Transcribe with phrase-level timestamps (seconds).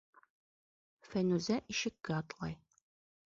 [1.09, 2.57] Фәнүзә ишеккә атлай.